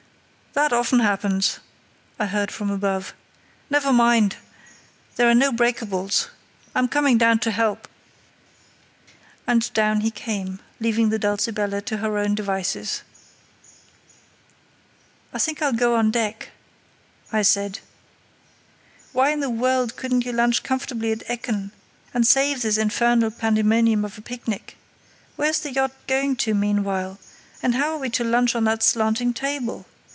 [0.53, 1.59] "That often happens,"
[2.19, 3.13] I heard from above.
[3.69, 4.35] "Never mind!
[5.15, 6.27] There are no breakables.
[6.75, 7.87] I'm coming down to help."
[9.47, 13.03] And down he came, leaving the Dulcibella to her own devices.
[15.31, 16.49] "I think I'll go on deck,"
[17.31, 17.79] I said.
[19.13, 21.71] "Why in the world couldn't you lunch comfortably at Ekken
[22.13, 24.75] and save this infernal pandemonium of a picnic?
[25.37, 27.19] Where's the yacht going to meanwhile?
[27.63, 29.85] And how are we to lunch on that slanting table?